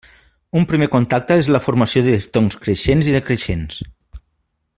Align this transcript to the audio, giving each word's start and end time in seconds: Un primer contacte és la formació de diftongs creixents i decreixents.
Un 0.61 0.63
primer 0.71 0.87
contacte 0.95 1.37
és 1.41 1.49
la 1.57 1.61
formació 1.65 2.03
de 2.07 2.15
diftongs 2.17 2.59
creixents 2.65 3.11
i 3.13 3.17
decreixents. 3.19 3.83